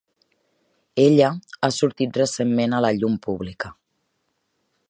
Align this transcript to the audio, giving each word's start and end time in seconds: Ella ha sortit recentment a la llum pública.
Ella 1.03 1.29
ha 1.61 1.69
sortit 1.77 2.19
recentment 2.23 2.77
a 2.79 2.83
la 2.89 2.93
llum 2.99 3.21
pública. 3.29 3.75